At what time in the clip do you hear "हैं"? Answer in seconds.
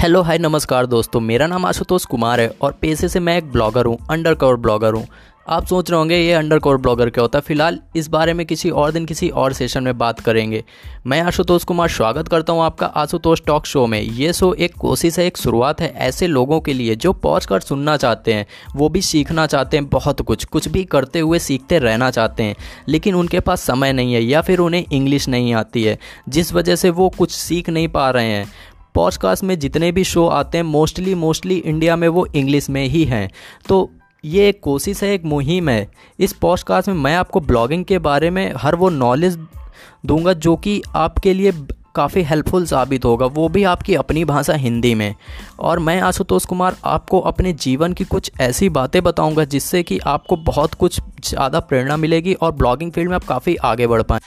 18.34-18.46, 19.76-19.88, 22.42-22.56, 28.26-28.46, 30.58-30.62, 33.04-33.30